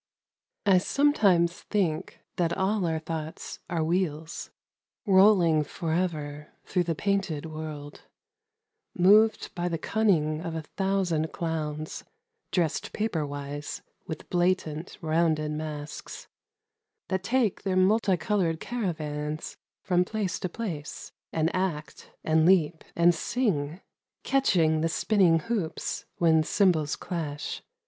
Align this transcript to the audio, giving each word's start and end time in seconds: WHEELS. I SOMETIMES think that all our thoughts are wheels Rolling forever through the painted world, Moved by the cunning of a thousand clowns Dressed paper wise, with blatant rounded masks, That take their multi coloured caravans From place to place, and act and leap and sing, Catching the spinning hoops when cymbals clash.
WHEELS. 0.65 0.73
I 0.73 0.77
SOMETIMES 0.79 1.53
think 1.69 2.21
that 2.37 2.57
all 2.57 2.87
our 2.87 2.97
thoughts 2.97 3.59
are 3.69 3.83
wheels 3.83 4.49
Rolling 5.05 5.63
forever 5.63 6.47
through 6.65 6.85
the 6.85 6.95
painted 6.95 7.45
world, 7.45 8.01
Moved 8.97 9.53
by 9.53 9.67
the 9.69 9.77
cunning 9.77 10.41
of 10.41 10.55
a 10.55 10.63
thousand 10.63 11.31
clowns 11.31 12.03
Dressed 12.51 12.93
paper 12.93 13.27
wise, 13.27 13.83
with 14.07 14.27
blatant 14.31 14.97
rounded 15.01 15.51
masks, 15.51 16.27
That 17.09 17.21
take 17.21 17.61
their 17.61 17.77
multi 17.77 18.17
coloured 18.17 18.59
caravans 18.59 19.55
From 19.83 20.03
place 20.03 20.39
to 20.39 20.49
place, 20.49 21.11
and 21.31 21.55
act 21.55 22.09
and 22.23 22.47
leap 22.47 22.83
and 22.95 23.13
sing, 23.13 23.81
Catching 24.23 24.81
the 24.81 24.89
spinning 24.89 25.41
hoops 25.41 26.05
when 26.17 26.41
cymbals 26.41 26.95
clash. 26.95 27.61